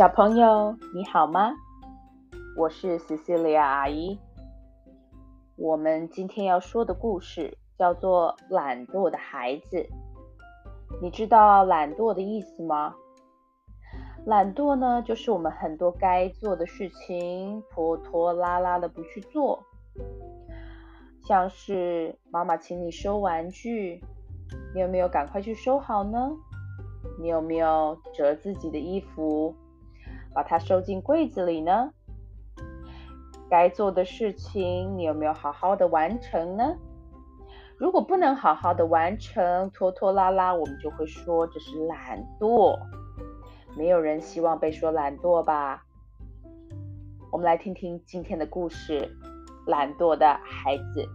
[0.00, 1.52] 小朋友，你好吗？
[2.56, 4.18] 我是 Cecilia 阿姨。
[5.56, 9.76] 我们今天要说的故事叫做《懒惰的孩子》。
[11.02, 12.94] 你知道懒惰的意思吗？
[14.24, 19.62] 懒惰呢，就是我们很多该做的事情拖拖拉拉的不去做。
[21.28, 24.02] 像是妈妈请你收玩具，
[24.74, 26.30] 你有没有赶快去收好呢？
[27.20, 29.54] 你有没有折自己的衣服，
[30.34, 31.92] 把它收进柜子里呢？
[33.48, 36.76] 该做的事情，你有没有好好的完成呢？
[37.76, 42.78] 如果不能好好的完成，拖拖拉拉，我们就会说这是懒惰。
[43.76, 45.84] 没有人希望被说懒惰吧？
[47.32, 49.10] 我们来听听今天的故事：
[49.66, 51.08] 懒惰的孩子。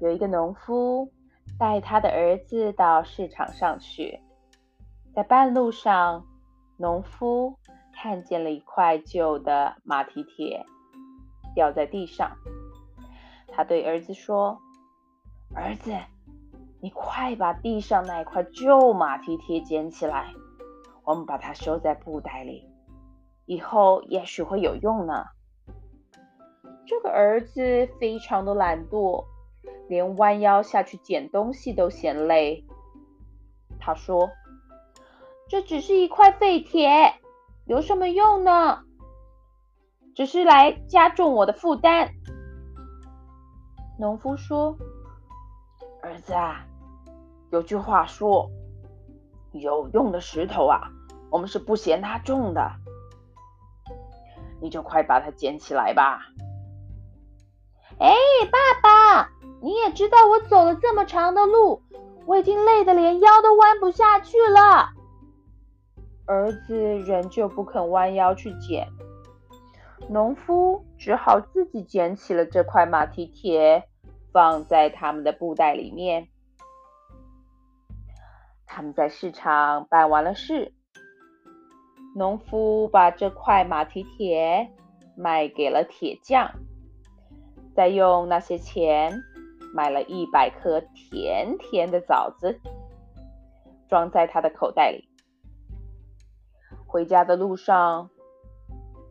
[0.00, 1.10] 有一个农夫
[1.58, 4.20] 带他的儿子到市场上去，
[5.14, 6.26] 在半路上，
[6.82, 7.60] 农夫
[7.94, 10.66] 看见了一块旧的马蹄铁
[11.54, 12.32] 掉在地上。
[13.46, 14.58] 他对儿子说
[15.54, 15.96] ：“儿子，
[16.80, 20.34] 你快把地上那块旧马蹄铁捡起来，
[21.04, 22.68] 我们把它收在布袋里，
[23.46, 25.26] 以后也许会有用呢。”
[26.84, 29.24] 这个儿子非常的懒惰。
[29.88, 32.64] 连弯腰下去捡东西都嫌累。
[33.78, 34.30] 他说
[35.52, 37.12] ：“这只是一块废铁，
[37.66, 38.84] 有什么用呢？
[40.14, 42.08] 只是来加重我的负担。”
[44.00, 44.78] 农夫说
[46.02, 46.64] ：“儿子啊，
[47.50, 48.50] 有句话说，
[49.52, 50.88] 有用的石头啊，
[51.28, 52.72] 我们是不嫌它重的。
[54.62, 56.22] 你就快把它捡起来吧。”
[58.00, 58.14] 哎，
[58.50, 59.28] 爸爸。
[59.60, 61.82] 你也知道我走了这么长的路，
[62.24, 64.88] 我已经累得连腰都弯不下去了。
[66.32, 68.88] 儿子仍旧不肯弯腰去捡，
[70.08, 73.84] 农夫只好自己捡起了这块马蹄铁，
[74.32, 76.28] 放在他们的布袋里面。
[78.64, 80.72] 他们在市场办完了事，
[82.16, 84.70] 农夫把这块马蹄铁
[85.14, 86.50] 卖给了铁匠，
[87.76, 89.22] 再用那些钱。
[89.74, 92.60] 买了一百颗甜甜的枣子，
[93.88, 95.08] 装在他的口袋里。
[96.92, 98.10] 回家的路上，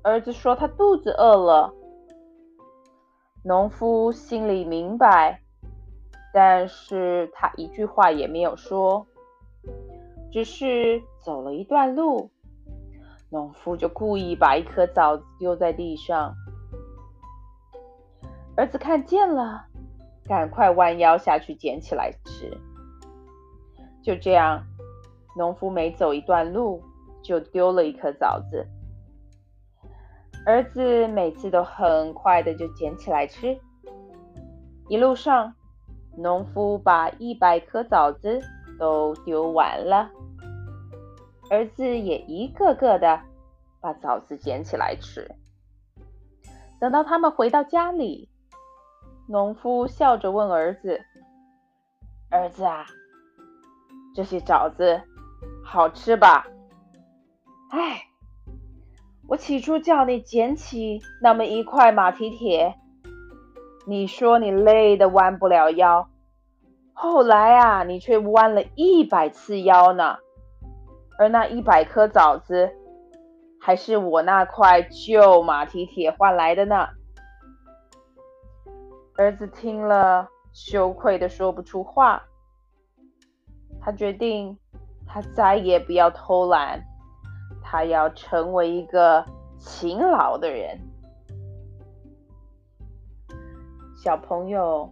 [0.04, 1.74] 儿子说他肚子饿了。
[3.44, 5.42] 农夫心里明白，
[6.32, 9.08] 但是他一句话也没有说，
[10.32, 12.30] 只是走了一段路，
[13.32, 16.36] 农夫就故意把一颗枣子丢在地上。
[18.56, 19.66] 儿子看见了。
[20.26, 22.56] 赶快弯腰下去捡起来吃。
[24.04, 24.64] 就这样，
[25.36, 26.82] 农夫每走一段路
[27.24, 28.66] 就丢了一颗枣子。
[30.46, 33.58] 儿子每次都很快的就捡起来吃。
[34.90, 35.54] 一路上，
[36.18, 38.40] 农夫把一百颗枣子
[38.80, 40.10] 都丢完了，
[41.50, 43.22] 儿子也一个个的
[43.80, 45.30] 把枣子捡起来吃。
[46.80, 48.28] 等到他们回到家里。
[49.28, 51.00] 农夫笑着问儿子
[52.30, 52.86] ：“儿子啊，
[54.14, 55.02] 这些枣子
[55.64, 56.46] 好吃吧
[57.72, 58.04] ？”“哎，
[59.30, 62.76] 我起初叫你捡起那么一块马蹄铁，
[63.88, 66.10] 你说你累得弯不了腰，
[66.92, 70.18] 后来啊，你却弯了一百次腰呢。
[71.18, 72.72] 而那一百颗枣子，
[73.62, 76.90] 还是我那块旧马蹄铁换来的呢。”
[79.16, 82.22] 儿子听了，羞愧的说不出话。
[83.80, 84.58] 他决定，
[85.08, 86.84] 他再也不要偷懒，
[87.72, 89.26] 他要成为一个
[89.58, 90.78] 勤劳的人。
[93.96, 94.92] 小朋友，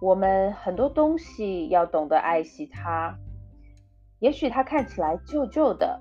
[0.00, 3.14] 我们很多东西要懂得爱惜它。
[4.20, 6.00] 也许它看起来旧旧的，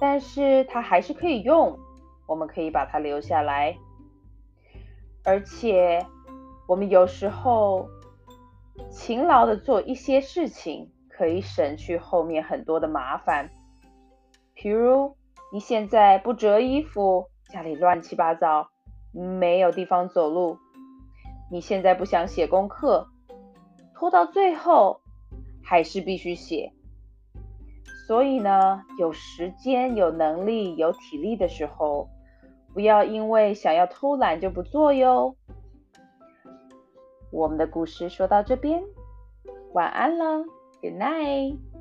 [0.00, 1.78] 但是它还是可以用，
[2.26, 3.76] 我们可以把它留下来。
[5.24, 6.06] 而且，
[6.66, 7.86] 我们有时候
[8.90, 13.50] 勤劳的做一些事情，可以省去后面很多的麻烦。
[14.54, 15.16] 比如，
[15.52, 18.68] 你现在不折衣服，家里乱七八糟，
[19.12, 20.56] 没有地方走路；
[21.50, 23.08] 你现在不想写功课，
[23.94, 25.00] 拖到最后
[25.62, 26.72] 还是必须写。
[28.06, 32.08] 所以呢，有时间、有能力、有体力的时候，
[32.74, 35.36] 不要因为想要偷懒就不做哟。
[37.30, 38.82] 我们的故事说到这边，
[39.72, 40.44] 晚安了
[40.82, 41.71] ，Good night。